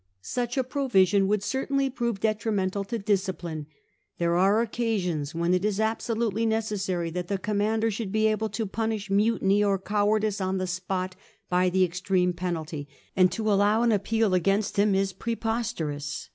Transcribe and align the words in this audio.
Such 0.23 0.57
a 0.57 0.63
provision 0.63 1.27
would 1.27 1.43
certainly 1.43 1.87
prove 1.87 2.19
detrimental 2.19 2.83
to 2.85 2.97
discipline. 2.97 3.67
There 4.17 4.35
are 4.35 4.59
occasions 4.59 5.35
when 5.35 5.53
it 5.53 5.63
is 5.63 5.79
absolutely 5.79 6.43
necessary 6.47 7.11
that 7.11 7.27
the 7.27 7.37
commander 7.37 7.91
should 7.91 8.11
be 8.11 8.25
able 8.25 8.49
to 8.49 8.65
punish 8.65 9.11
mutiny 9.11 9.63
or 9.63 9.77
cowardice 9.77 10.41
on 10.41 10.57
the 10.57 10.65
spot 10.65 11.15
by 11.51 11.69
the 11.69 11.83
extreme 11.83 12.33
penalty, 12.33 12.87
and 13.15 13.31
to 13.33 13.51
allow 13.51 13.83
an 13.83 13.91
appeal 13.91 14.33
against 14.33 14.75
him 14.77 14.95
is 14.95 15.13
preposterous. 15.13 16.29